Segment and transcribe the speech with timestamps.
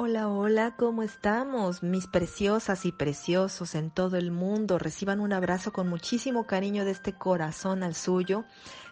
[0.00, 1.82] Hola, hola, ¿cómo estamos?
[1.82, 6.92] Mis preciosas y preciosos en todo el mundo, reciban un abrazo con muchísimo cariño de
[6.92, 8.44] este corazón al suyo.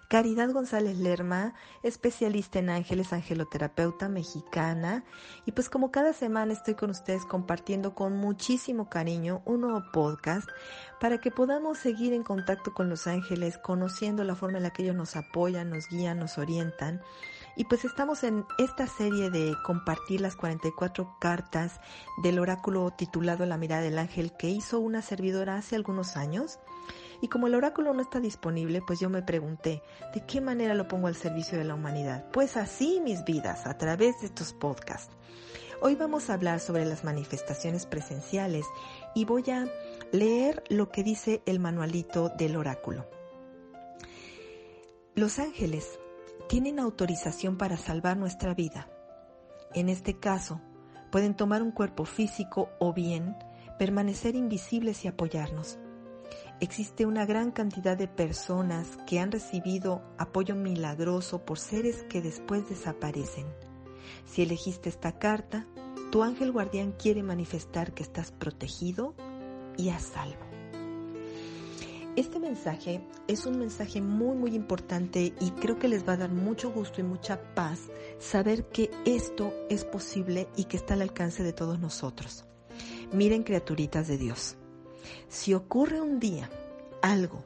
[0.09, 5.05] Caridad González Lerma, especialista en ángeles, angeloterapeuta mexicana.
[5.45, 10.49] Y pues como cada semana estoy con ustedes compartiendo con muchísimo cariño un nuevo podcast
[11.01, 14.83] para que podamos seguir en contacto con los ángeles, conociendo la forma en la que
[14.83, 17.01] ellos nos apoyan, nos guían, nos orientan
[17.57, 21.81] y pues estamos en esta serie de compartir las 44 cartas
[22.23, 26.59] del oráculo titulado La mirada del ángel que hizo una servidora hace algunos años.
[27.23, 29.83] Y como el oráculo no está disponible, pues yo me pregunté,
[30.15, 32.27] ¿de qué manera lo pongo al servicio de la humanidad?
[32.31, 35.17] Pues así mis vidas, a través de estos podcasts.
[35.81, 38.67] Hoy vamos a hablar sobre las manifestaciones presenciales
[39.15, 39.67] y voy a
[40.13, 43.07] leer lo que dice el manualito del oráculo.
[45.15, 45.99] Los ángeles
[46.49, 48.89] tienen autorización para salvar nuestra vida.
[49.75, 50.61] En este caso,
[51.11, 53.37] pueden tomar un cuerpo físico o bien
[53.79, 55.79] permanecer invisibles y apoyarnos.
[56.61, 62.69] Existe una gran cantidad de personas que han recibido apoyo milagroso por seres que después
[62.69, 63.47] desaparecen.
[64.25, 65.67] Si elegiste esta carta,
[66.11, 69.15] tu ángel guardián quiere manifestar que estás protegido
[69.77, 70.56] y a salvo.
[72.17, 76.33] Este mensaje es un mensaje muy muy importante y creo que les va a dar
[76.33, 81.43] mucho gusto y mucha paz saber que esto es posible y que está al alcance
[81.43, 82.47] de todos nosotros.
[83.13, 84.57] Miren criaturitas de Dios,
[85.29, 86.49] si ocurre un día
[87.03, 87.45] algo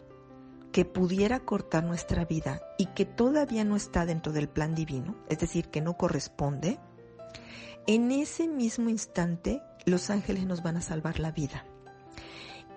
[0.71, 5.41] que pudiera cortar nuestra vida y que todavía no está dentro del plan divino, es
[5.41, 6.79] decir, que no corresponde,
[7.89, 11.65] en ese mismo instante los ángeles nos van a salvar la vida.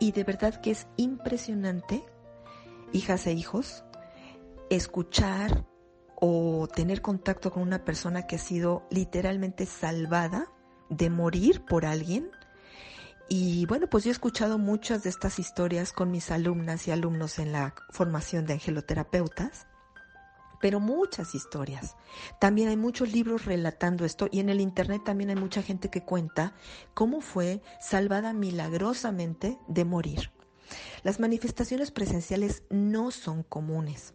[0.04, 2.04] Y de verdad que es impresionante,
[2.92, 3.86] hijas e hijos,
[4.70, 5.66] escuchar
[6.20, 10.52] o tener contacto con una persona que ha sido literalmente salvada
[10.90, 12.30] de morir por alguien.
[13.30, 17.40] Y bueno, pues yo he escuchado muchas de estas historias con mis alumnas y alumnos
[17.40, 19.68] en la formación de angeloterapeutas
[20.64, 21.98] pero muchas historias.
[22.40, 26.06] También hay muchos libros relatando esto y en el Internet también hay mucha gente que
[26.06, 26.54] cuenta
[26.94, 30.32] cómo fue salvada milagrosamente de morir.
[31.04, 34.14] Las manifestaciones presenciales no son comunes.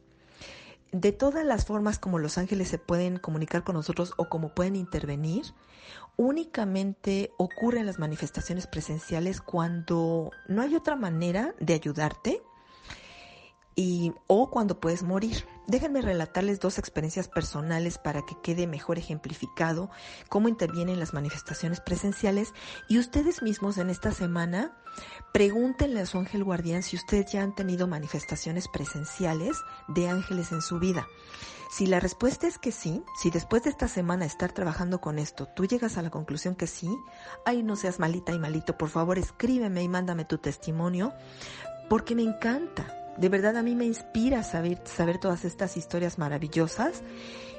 [0.90, 4.74] De todas las formas como los ángeles se pueden comunicar con nosotros o como pueden
[4.74, 5.44] intervenir,
[6.16, 12.42] únicamente ocurren las manifestaciones presenciales cuando no hay otra manera de ayudarte
[13.78, 15.46] y, o cuando puedes morir.
[15.68, 19.88] Déjenme relatarles dos experiencias personales para que quede mejor ejemplificado
[20.28, 22.52] cómo intervienen las manifestaciones presenciales
[22.88, 24.76] y ustedes mismos en esta semana
[25.32, 29.56] pregúntenle a su ángel guardián si ustedes ya han tenido manifestaciones presenciales
[29.86, 31.06] de ángeles en su vida.
[31.70, 35.46] Si la respuesta es que sí, si después de esta semana estar trabajando con esto,
[35.54, 36.90] tú llegas a la conclusión que sí,
[37.46, 41.12] ay no seas malita y malito, por favor escríbeme y mándame tu testimonio,
[41.88, 44.78] porque me encanta de verdad a mí me inspira saber,
[45.20, 47.02] todas estas historias maravillosas.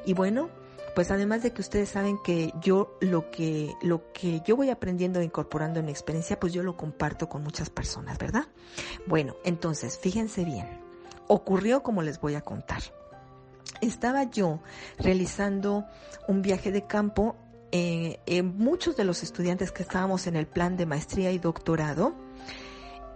[0.05, 0.49] Y bueno,
[0.95, 5.19] pues además de que ustedes saben que yo lo que, lo que yo voy aprendiendo
[5.19, 8.47] e incorporando en mi experiencia, pues yo lo comparto con muchas personas, ¿verdad?
[9.05, 10.67] Bueno, entonces, fíjense bien.
[11.27, 12.81] Ocurrió como les voy a contar.
[13.81, 14.61] Estaba yo
[14.97, 15.85] realizando
[16.27, 17.35] un viaje de campo.
[17.71, 22.15] Eh, muchos de los estudiantes que estábamos en el plan de maestría y doctorado,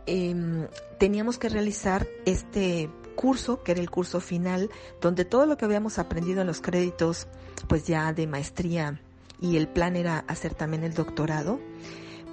[0.06, 0.68] Em,
[1.00, 4.70] teníamos que realizar este curso, que era el curso final,
[5.02, 7.28] donde todo lo que habíamos aprendido en los créditos,
[7.68, 9.00] pues ya de maestría
[9.40, 11.60] y el plan era hacer también el doctorado,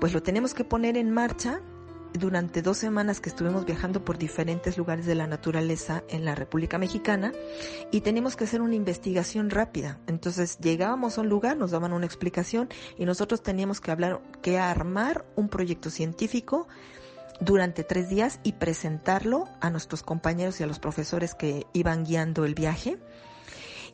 [0.01, 1.61] pues lo tenemos que poner en marcha
[2.13, 6.79] durante dos semanas que estuvimos viajando por diferentes lugares de la naturaleza en la República
[6.79, 7.33] Mexicana
[7.93, 9.99] y teníamos que hacer una investigación rápida.
[10.07, 12.69] Entonces llegábamos a un lugar, nos daban una explicación
[12.99, 16.67] y nosotros teníamos que hablar, que armar un proyecto científico
[17.41, 22.45] durante tres días y presentarlo a nuestros compañeros y a los profesores que iban guiando
[22.45, 22.99] el viaje.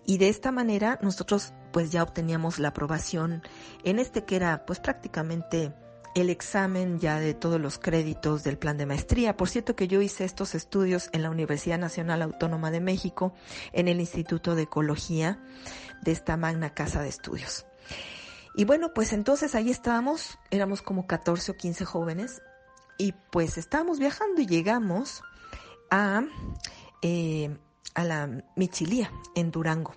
[0.05, 3.43] Y de esta manera nosotros pues ya obteníamos la aprobación
[3.85, 5.75] en este que era pues prácticamente
[6.15, 9.37] el examen ya de todos los créditos del plan de maestría.
[9.37, 13.35] Por cierto que yo hice estos estudios en la Universidad Nacional Autónoma de México,
[13.73, 15.39] en el Instituto de Ecología
[16.03, 17.67] de esta magna casa de estudios.
[18.55, 22.41] Y bueno, pues entonces ahí estábamos, éramos como 14 o 15 jóvenes,
[22.99, 25.23] y pues estábamos viajando y llegamos
[25.91, 26.25] a,
[27.03, 27.57] eh,
[27.95, 29.95] a la Michilía, en Durango.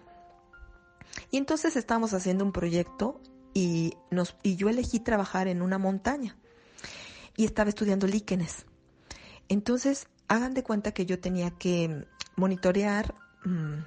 [1.32, 3.22] Y entonces estábamos haciendo un proyecto
[3.54, 6.38] y, nos, y yo elegí trabajar en una montaña
[7.36, 8.66] y estaba estudiando líquenes.
[9.48, 12.06] Entonces, hagan de cuenta que yo tenía que
[12.36, 13.16] monitorear
[13.46, 13.80] mm,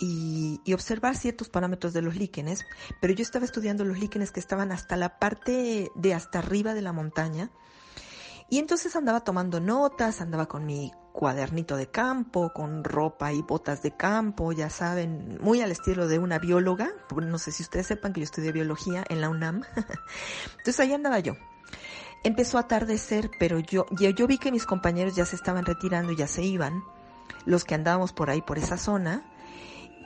[0.00, 2.64] y, y, observar ciertos parámetros de los líquenes,
[3.00, 6.82] pero yo estaba estudiando los líquenes que estaban hasta la parte de hasta arriba de
[6.82, 7.50] la montaña.
[8.50, 13.82] Y entonces andaba tomando notas, andaba con mi cuadernito de campo, con ropa y botas
[13.82, 16.90] de campo, ya saben, muy al estilo de una bióloga.
[17.14, 19.64] No sé si ustedes sepan que yo estudié biología en la UNAM.
[20.58, 21.34] Entonces ahí andaba yo.
[22.24, 26.26] Empezó a atardecer, pero yo, yo, vi que mis compañeros ya se estaban retirando ya
[26.26, 26.82] se iban,
[27.44, 29.22] los que andábamos por ahí, por esa zona,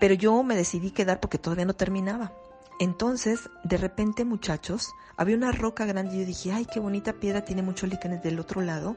[0.00, 2.32] pero yo me decidí quedar porque todavía no terminaba.
[2.82, 7.44] Entonces, de repente, muchachos, había una roca grande y yo dije, ay, qué bonita piedra,
[7.44, 8.96] tiene muchos líquenes del otro lado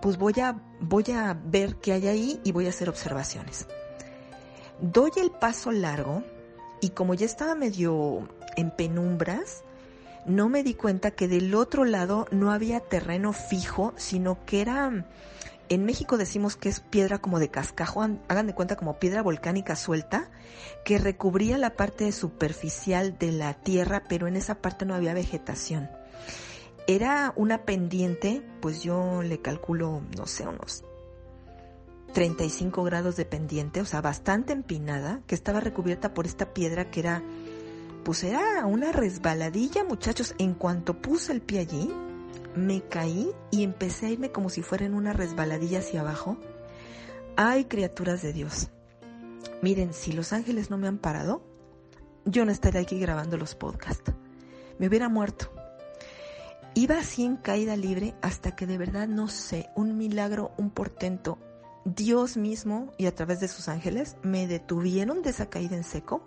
[0.00, 3.66] pues voy a, voy a ver qué hay ahí y voy a hacer observaciones.
[4.80, 6.22] Doy el paso largo
[6.80, 9.62] y como ya estaba medio en penumbras,
[10.24, 15.06] no me di cuenta que del otro lado no había terreno fijo, sino que era,
[15.70, 19.76] en México decimos que es piedra como de cascajo, hagan de cuenta como piedra volcánica
[19.76, 20.28] suelta,
[20.84, 25.88] que recubría la parte superficial de la tierra, pero en esa parte no había vegetación.
[26.88, 30.84] Era una pendiente, pues yo le calculo, no sé, unos
[32.14, 36.98] 35 grados de pendiente, o sea, bastante empinada, que estaba recubierta por esta piedra que
[36.98, 37.22] era,
[38.02, 40.34] pues era una resbaladilla, muchachos.
[40.38, 41.94] En cuanto puse el pie allí,
[42.54, 46.38] me caí y empecé a irme como si fuera en una resbaladilla hacia abajo.
[47.36, 48.70] Ay, criaturas de Dios.
[49.62, 51.42] Miren, si los ángeles no me han parado,
[52.24, 54.12] yo no estaría aquí grabando los podcasts.
[54.78, 55.52] Me hubiera muerto.
[56.74, 61.38] Iba así en caída libre hasta que de verdad no sé, un milagro, un portento,
[61.84, 66.24] Dios mismo y a través de sus ángeles me detuvieron de esa caída en seco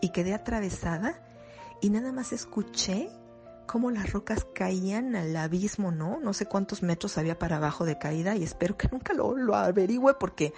[0.00, 1.20] y quedé atravesada
[1.80, 3.10] y nada más escuché
[3.70, 6.18] cómo las rocas caían al abismo, ¿no?
[6.18, 9.54] No sé cuántos metros había para abajo de caída y espero que nunca lo, lo
[9.54, 10.52] averigüe porque,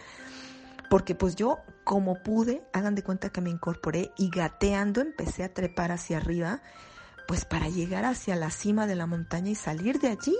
[0.89, 5.53] porque pues yo como pude, hagan de cuenta que me incorporé y gateando empecé a
[5.53, 6.63] trepar hacia arriba
[7.29, 10.37] pues para llegar hacia la cima de la montaña y salir de allí.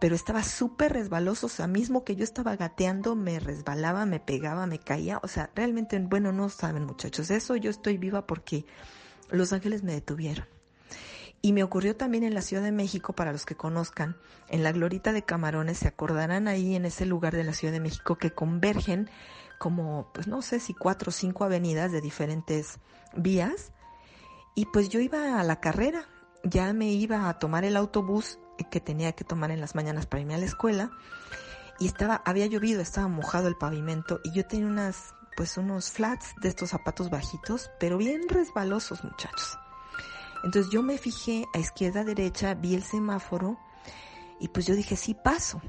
[0.00, 4.68] Pero estaba súper resbaloso, o sea, mismo que yo estaba gateando, me resbalaba, me pegaba,
[4.68, 8.64] me caía, o sea, realmente, bueno, no saben muchachos, eso yo estoy viva porque
[9.28, 10.55] los ángeles me detuvieron.
[11.42, 14.16] Y me ocurrió también en la Ciudad de México, para los que conozcan,
[14.48, 17.80] en la Glorita de Camarones, se acordarán ahí en ese lugar de la Ciudad de
[17.80, 19.08] México que convergen
[19.58, 22.78] como, pues no sé si cuatro o cinco avenidas de diferentes
[23.14, 23.72] vías.
[24.54, 26.08] Y pues yo iba a la carrera,
[26.42, 28.38] ya me iba a tomar el autobús
[28.70, 30.90] que tenía que tomar en las mañanas para irme a la escuela.
[31.78, 36.34] Y estaba, había llovido, estaba mojado el pavimento y yo tenía unas, pues unos flats
[36.40, 39.58] de estos zapatos bajitos, pero bien resbalosos muchachos.
[40.44, 43.58] Entonces yo me fijé a izquierda, derecha, vi el semáforo
[44.40, 45.60] y pues yo dije, sí paso.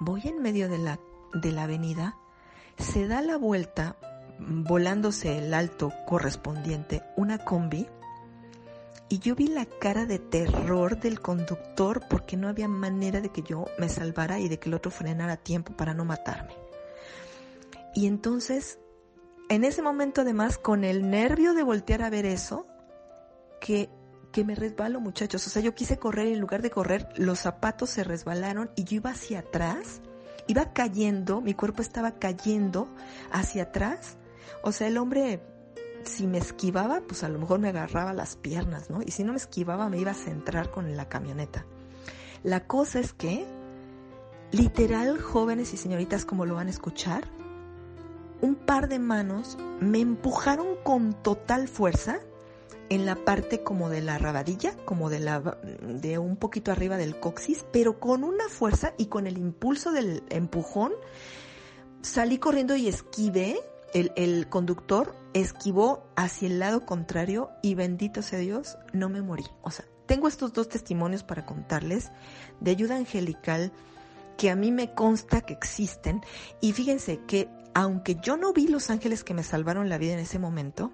[0.00, 0.98] Voy en medio de la,
[1.32, 2.16] de la avenida,
[2.78, 3.96] se da la vuelta
[4.38, 7.86] volándose el alto correspondiente una combi
[9.08, 13.42] y yo vi la cara de terror del conductor porque no había manera de que
[13.42, 16.54] yo me salvara y de que el otro frenara a tiempo para no matarme.
[17.94, 18.78] Y entonces,
[19.48, 22.66] en ese momento además, con el nervio de voltear a ver eso,
[23.64, 23.88] que,
[24.30, 27.38] que me resbalo muchachos, o sea, yo quise correr y en lugar de correr, los
[27.38, 30.02] zapatos se resbalaron y yo iba hacia atrás,
[30.46, 32.88] iba cayendo, mi cuerpo estaba cayendo
[33.32, 34.18] hacia atrás
[34.62, 35.40] o sea, el hombre,
[36.04, 39.00] si me esquivaba, pues a lo mejor me agarraba las piernas, ¿no?
[39.04, 41.66] Y si no me esquivaba, me iba a centrar con la camioneta.
[42.42, 43.44] La cosa es que,
[44.52, 47.28] literal, jóvenes y señoritas, como lo van a escuchar,
[48.40, 52.20] un par de manos me empujaron con total fuerza
[52.90, 57.18] en la parte como de la rabadilla, como de la de un poquito arriba del
[57.18, 60.92] coxis, pero con una fuerza y con el impulso del empujón
[62.02, 63.58] salí corriendo y esquivé
[63.94, 69.44] el, conductor esquivó hacia el lado contrario y bendito sea Dios, no me morí.
[69.62, 72.10] O sea, tengo estos dos testimonios para contarles
[72.60, 73.72] de ayuda angelical
[74.36, 76.22] que a mí me consta que existen.
[76.60, 80.20] Y fíjense que aunque yo no vi los ángeles que me salvaron la vida en
[80.20, 80.92] ese momento,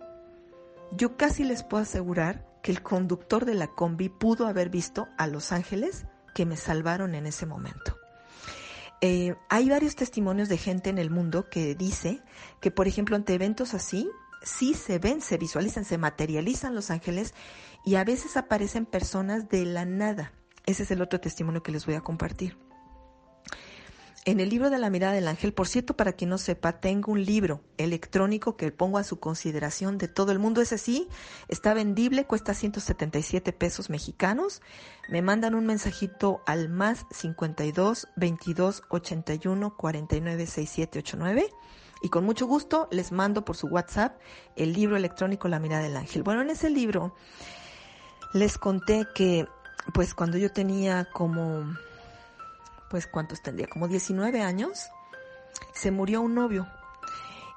[0.92, 5.26] yo casi les puedo asegurar que el conductor de la combi pudo haber visto a
[5.26, 7.96] los ángeles que me salvaron en ese momento.
[9.00, 12.22] Eh, hay varios testimonios de gente en el mundo que dice
[12.60, 14.10] que, por ejemplo, ante eventos así,
[14.42, 17.34] sí se ven, se visualizan, se materializan los ángeles
[17.84, 20.32] y a veces aparecen personas de la nada.
[20.66, 22.58] Ese es el otro testimonio que les voy a compartir.
[24.26, 27.10] En el libro de la mirada del ángel, por cierto, para quien no sepa, tengo
[27.12, 30.60] un libro electrónico que pongo a su consideración de todo el mundo.
[30.60, 31.08] Ese sí,
[31.48, 34.60] está vendible, cuesta 177 pesos mexicanos.
[35.08, 41.50] Me mandan un mensajito al más 52 22 81 49 67 89
[42.02, 44.18] y con mucho gusto les mando por su WhatsApp
[44.54, 46.22] el libro electrónico La mirada del ángel.
[46.22, 47.14] Bueno, en ese libro
[48.34, 49.46] les conté que
[49.94, 51.64] pues cuando yo tenía como
[52.90, 53.68] pues ¿cuántos tendría?
[53.68, 54.90] Como 19 años,
[55.72, 56.66] se murió un novio.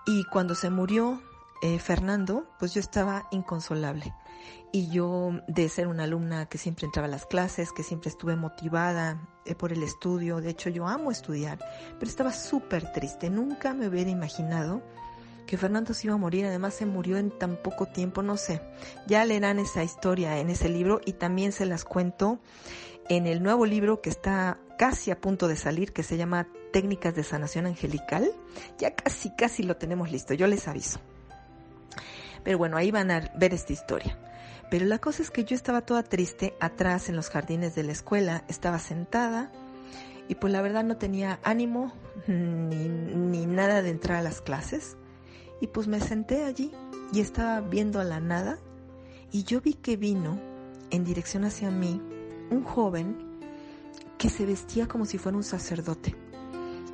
[0.06, 1.22] Y cuando se murió
[1.62, 4.14] eh, Fernando, pues yo estaba inconsolable.
[4.72, 8.36] Y yo, de ser una alumna que siempre entraba a las clases, que siempre estuve
[8.36, 11.60] motivada eh, por el estudio, de hecho yo amo estudiar,
[12.00, 13.30] pero estaba súper triste.
[13.30, 14.82] Nunca me hubiera imaginado
[15.46, 18.62] que Fernando se iba a morir, además se murió en tan poco tiempo, no sé.
[19.08, 22.40] Ya leerán esa historia en ese libro y también se las cuento
[23.10, 27.16] en el nuevo libro que está casi a punto de salir, que se llama Técnicas
[27.16, 28.32] de Sanación Angelical.
[28.78, 31.00] Ya casi, casi lo tenemos listo, yo les aviso.
[32.44, 34.18] Pero bueno, ahí van a ver esta historia.
[34.70, 37.92] Pero la cosa es que yo estaba toda triste atrás en los jardines de la
[37.92, 39.52] escuela, estaba sentada
[40.28, 41.94] y pues la verdad no tenía ánimo
[42.28, 44.98] ni, ni nada de entrar a las clases.
[45.62, 46.72] Y pues me senté allí
[47.14, 48.58] y estaba viendo a la nada
[49.32, 50.40] y yo vi que vino
[50.90, 52.02] en dirección hacia mí
[52.50, 53.18] un joven
[54.18, 56.16] que se vestía como si fuera un sacerdote.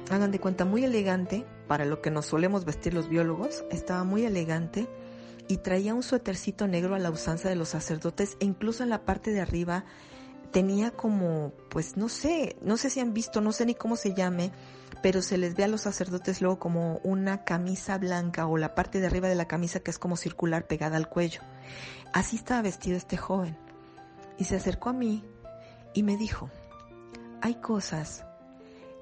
[0.10, 4.26] Hagan de cuenta, muy elegante, para lo que nos solemos vestir los biólogos, estaba muy
[4.26, 4.88] elegante
[5.48, 9.06] y traía un suétercito negro a la usanza de los sacerdotes e incluso en la
[9.06, 9.86] parte de arriba
[10.52, 14.14] tenía como, pues no sé, no sé si han visto, no sé ni cómo se
[14.14, 14.52] llame,
[15.02, 19.00] pero se les ve a los sacerdotes luego como una camisa blanca o la parte
[19.00, 21.42] de arriba de la camisa que es como circular pegada al cuello.
[22.14, 23.58] Así estaba vestido este joven.
[24.38, 25.24] Y se acercó a mí
[25.94, 26.50] y me dijo,
[27.42, 28.26] hay cosas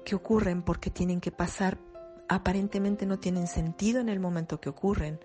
[0.04, 1.78] que ocurren porque tienen que pasar,
[2.28, 5.20] aparentemente no tienen sentido en el momento que ocurren,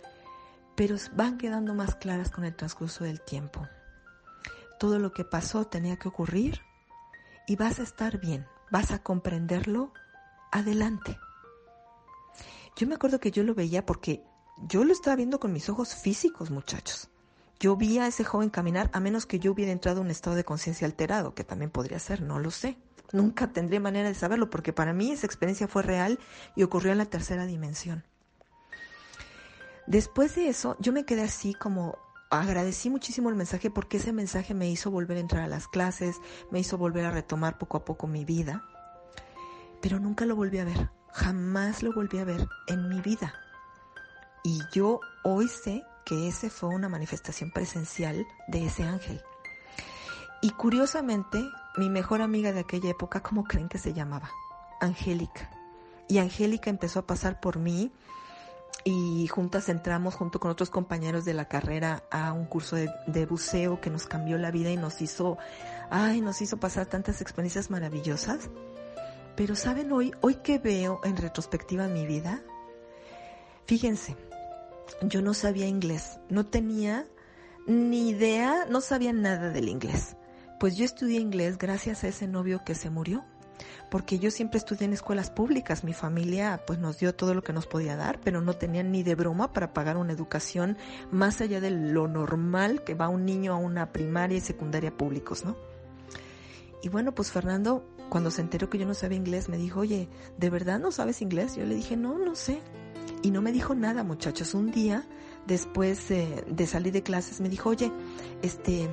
[0.75, 3.67] pero van quedando más claras con el transcurso del tiempo.
[4.79, 6.62] Todo lo que pasó tenía que ocurrir
[7.48, 9.93] y vas a estar bien, vas a comprenderlo
[10.51, 11.17] adelante.
[12.75, 14.24] Yo me acuerdo que yo lo veía porque
[14.67, 17.10] yo lo estaba viendo con mis ojos físicos, muchachos.
[17.63, 20.36] Yo vi a ese joven caminar a menos que yo hubiera entrado en un estado
[20.36, 22.77] de conciencia alterado, que también podría ser, no lo sé.
[23.13, 26.20] Nunca tendré manera de saberlo porque para mí esa experiencia fue real
[26.58, 28.03] y ocurrió en la tercera dimensión.
[29.88, 31.98] Después de eso, yo me quedé así como
[32.29, 36.17] agradecí muchísimo el mensaje porque ese mensaje me hizo volver a entrar a las clases,
[36.51, 38.62] me hizo volver a retomar poco a poco mi vida,
[39.82, 43.34] pero nunca lo volví a ver, jamás lo volví a ver en mi vida.
[44.43, 49.22] Y yo hoy sé que ese fue una manifestación presencial de ese ángel.
[50.41, 51.41] Y curiosamente,
[51.77, 54.29] mi mejor amiga de aquella época, ¿cómo creen que se llamaba?
[54.81, 55.50] Angélica.
[56.10, 57.91] Y Angélica empezó a pasar por mí
[58.83, 63.79] y juntas entramos junto con otros compañeros de la carrera a un curso de, buceo
[63.79, 65.38] que nos cambió la vida y nos hizo,
[65.89, 68.50] ay, nos hizo pasar tantas experiencias maravillosas.
[69.38, 72.41] Pero saben hoy, hoy que veo en retrospectiva mi vida,
[73.65, 74.17] fíjense,
[75.01, 77.05] yo no sabía inglés, no tenía
[77.67, 80.15] ni idea, no sabía nada del inglés.
[80.59, 83.25] Pues yo estudié inglés gracias a ese novio que se murió,
[83.89, 87.53] porque yo siempre estudié en escuelas públicas, mi familia pues nos dio todo lo que
[87.53, 90.77] nos podía dar, pero no tenían ni de broma para pagar una educación
[91.11, 95.45] más allá de lo normal que va un niño a una primaria y secundaria públicos,
[95.45, 95.55] ¿no?
[96.81, 100.09] Y bueno, pues Fernando, cuando se enteró que yo no sabía inglés, me dijo, oye,
[100.37, 101.55] ¿de verdad no sabes inglés?
[101.55, 102.61] Yo le dije, no, no sé.
[103.23, 104.53] Y no me dijo nada, muchachos.
[104.53, 105.07] Un día,
[105.47, 107.91] después de salir de clases, me dijo, oye,
[108.41, 108.89] este,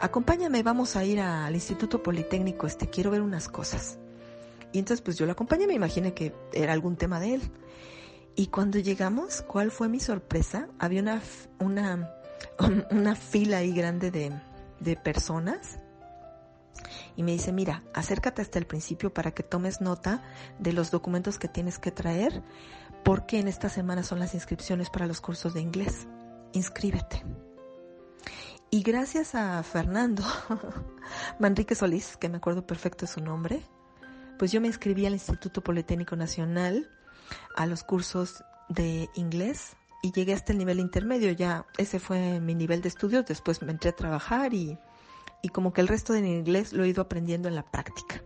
[0.00, 3.98] acompáñame, vamos a ir al Instituto Politécnico, este, quiero ver unas cosas.
[4.72, 7.42] Y entonces, pues yo lo acompañé, me imaginé que era algún tema de él.
[8.34, 10.68] Y cuando llegamos, ¿cuál fue mi sorpresa?
[10.80, 11.22] Había una,
[11.60, 12.10] una,
[12.90, 14.32] una fila ahí grande de,
[14.80, 15.78] de personas
[17.16, 20.22] y me dice, mira, acércate hasta el principio para que tomes nota
[20.58, 22.42] de los documentos que tienes que traer,
[23.04, 26.06] porque en esta semana son las inscripciones para los cursos de inglés.
[26.52, 27.24] Inscríbete.
[28.70, 30.22] Y gracias a Fernando
[31.38, 33.62] Manrique Solís, que me acuerdo perfecto de su nombre,
[34.38, 36.90] pues yo me inscribí al Instituto Politécnico Nacional
[37.56, 41.32] a los cursos de inglés y llegué hasta el nivel intermedio.
[41.32, 43.24] Ya ese fue mi nivel de estudios.
[43.26, 44.78] Después me entré a trabajar y,
[45.42, 48.22] y como que el resto del inglés lo he ido aprendiendo en la práctica.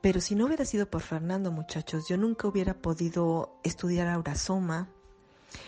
[0.00, 4.88] Pero si no hubiera sido por Fernando, muchachos, yo nunca hubiera podido estudiar Aurasoma,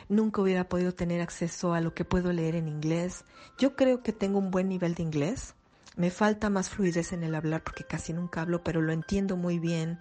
[0.09, 3.25] nunca hubiera podido tener acceso a lo que puedo leer en inglés.
[3.59, 5.55] Yo creo que tengo un buen nivel de inglés.
[5.97, 9.59] Me falta más fluidez en el hablar porque casi nunca hablo, pero lo entiendo muy
[9.59, 9.99] bien,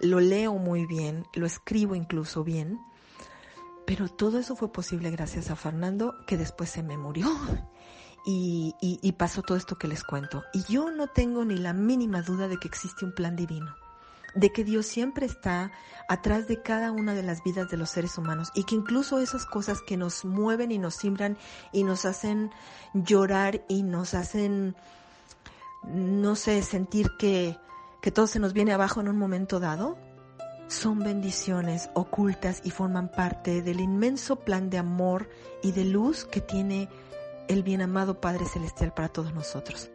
[0.00, 2.80] lo leo muy bien, lo escribo incluso bien.
[3.86, 7.28] Pero todo eso fue posible gracias a Fernando, que después se me murió
[8.24, 10.44] y, pasó todo esto que les cuento.
[10.52, 13.74] Y yo no tengo ni la mínima duda de que existe un plan divino
[14.34, 15.72] de que Dios siempre está
[16.08, 19.44] atrás de cada una de las vidas de los seres humanos y que incluso esas
[19.44, 21.36] cosas que nos mueven y nos simbran
[21.72, 22.52] y nos hacen
[22.94, 24.76] llorar y nos hacen,
[25.82, 27.58] no sé, sentir que,
[28.02, 29.98] que todo se nos viene abajo en un momento dado,
[30.68, 35.28] son bendiciones ocultas y forman parte del inmenso plan de amor
[35.62, 36.88] y de luz que tiene
[37.50, 39.90] el bien amado Padre Celestial para todos nosotros.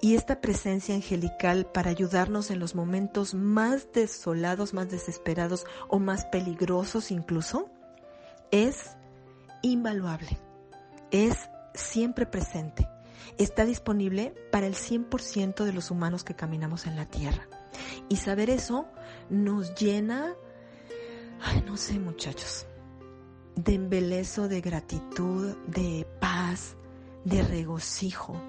[0.00, 6.24] Y esta presencia angelical para ayudarnos en los momentos más desolados, más desesperados o más
[6.26, 7.70] peligrosos incluso,
[8.50, 8.96] es
[9.62, 10.38] invaluable,
[11.12, 11.36] es
[11.74, 12.88] siempre presente,
[13.38, 17.46] está disponible para el 100% de los humanos que caminamos en la tierra.
[18.08, 18.86] Y saber eso
[19.28, 20.34] nos llena,
[21.40, 22.66] ay, no sé muchachos,
[23.54, 26.76] de embelezo, de gratitud, de paz,
[27.24, 28.40] de regocijo.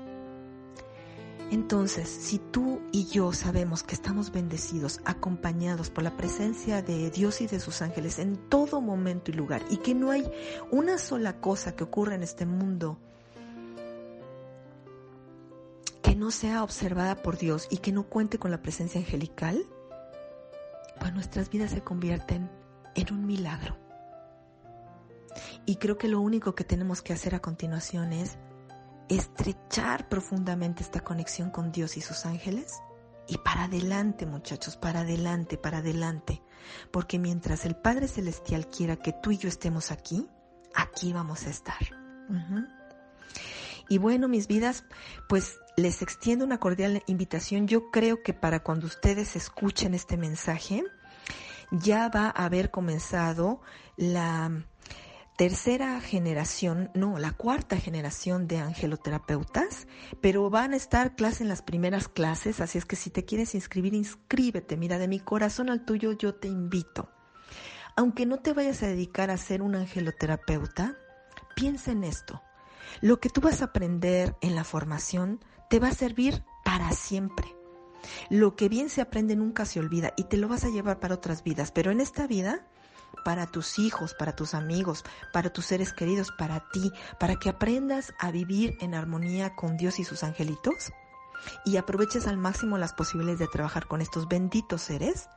[1.52, 7.42] Entonces, si tú y yo sabemos que estamos bendecidos, acompañados por la presencia de Dios
[7.42, 10.32] y de sus ángeles en todo momento y lugar, y que no hay
[10.72, 12.98] una sola cosa que ocurra en este mundo
[16.02, 19.62] que no sea observada por Dios y que no cuente con la presencia angelical,
[21.00, 22.50] pues nuestras vidas se convierten
[22.96, 23.78] en un milagro.
[25.66, 28.38] Y creo que lo único que tenemos que hacer a continuación es
[29.10, 32.80] estrechar profundamente esta conexión con Dios y sus ángeles.
[33.28, 36.42] Y para adelante, muchachos, para adelante, para adelante.
[36.92, 40.28] Porque mientras el Padre Celestial quiera que tú y yo estemos aquí,
[40.76, 41.78] aquí vamos a estar.
[43.90, 44.86] Y bueno, mis vidas,
[45.28, 47.68] pues les extiendo una cordial invitación.
[47.68, 50.84] Yo creo que para cuando ustedes escuchen este mensaje,
[51.72, 53.62] ya va a haber comenzado
[53.98, 54.66] la
[55.42, 59.88] tercera generación, no, la cuarta generación de angeloterapeutas,
[60.22, 63.56] pero van a estar clases en las primeras clases, así es que si te quieres
[63.56, 64.78] inscribir, inscríbete.
[64.78, 67.10] Mira, de mi corazón al tuyo yo te invito.
[67.96, 70.96] Aunque no te vayas a dedicar a ser un angeloterapeuta,
[71.56, 72.44] piensa en esto.
[73.02, 77.48] Lo que tú vas a aprender en la formación te va a servir para siempre.
[78.30, 81.16] Lo que bien se aprende nunca se olvida y te lo vas a llevar para
[81.16, 82.68] otras vidas, pero en esta vida
[83.24, 88.14] para tus hijos, para tus amigos, para tus seres queridos, para ti, para que aprendas
[88.20, 90.92] a vivir en armonía con Dios y sus angelitos
[91.66, 95.30] y aproveches al máximo las posibilidades de trabajar con estos benditos seres,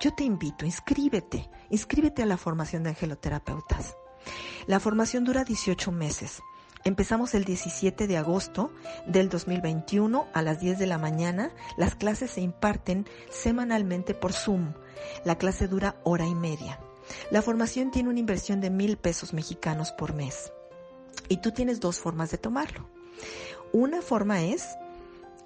[0.00, 3.96] yo te invito, inscríbete, inscríbete a la formación de angeloterapeutas.
[4.66, 6.42] La formación dura 18 meses.
[6.84, 8.72] Empezamos el 17 de agosto
[9.06, 11.52] del 2021 a las 10 de la mañana.
[11.76, 14.74] Las clases se imparten semanalmente por Zoom.
[15.24, 16.80] La clase dura hora y media.
[17.30, 20.52] La formación tiene una inversión de mil pesos mexicanos por mes.
[21.28, 22.88] Y tú tienes dos formas de tomarlo.
[23.72, 24.66] Una forma es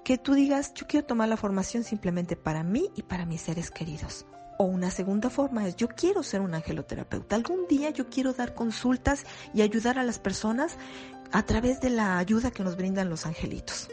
[0.03, 3.71] que tú digas, yo quiero tomar la formación simplemente para mí y para mis seres
[3.71, 4.25] queridos.
[4.57, 7.35] O una segunda forma es, yo quiero ser un angeloterapeuta.
[7.35, 10.77] Algún día yo quiero dar consultas y ayudar a las personas
[11.31, 13.89] a través de la ayuda que nos brindan los angelitos.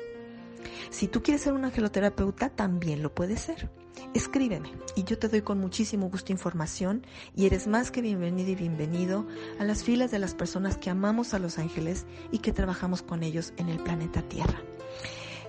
[0.91, 3.69] Si tú quieres ser un angeloterapeuta, también lo puedes ser
[4.15, 8.55] escríbeme y yo te doy con muchísimo gusto información y eres más que bienvenido y
[8.55, 9.27] bienvenido
[9.59, 13.23] a las filas de las personas que amamos a los ángeles y que trabajamos con
[13.23, 14.61] ellos en el planeta Tierra.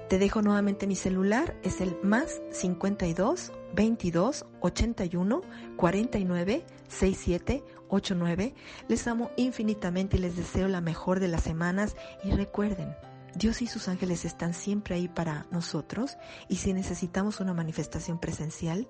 [0.09, 5.41] Te dejo nuevamente mi celular, es el más 52 22 81
[5.77, 8.53] 49 67 89.
[8.87, 12.95] Les amo infinitamente y les deseo la mejor de las semanas y recuerden,
[13.35, 16.17] Dios y sus ángeles están siempre ahí para nosotros
[16.47, 18.87] y si necesitamos una manifestación presencial,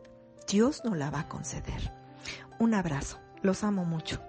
[0.47, 1.91] Dios nos la va a conceder.
[2.59, 4.21] Un abrazo, los amo mucho.